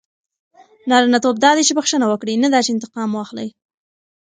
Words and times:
نارینه 0.89 1.19
توب 1.23 1.35
دا 1.43 1.51
دئ، 1.55 1.63
چي 1.67 1.73
بخښنه 1.77 2.05
وکړئ؛ 2.07 2.35
نه 2.43 2.47
دا 2.53 2.59
چي 2.65 2.71
انتقام 2.73 3.09
واخلى. 3.13 3.47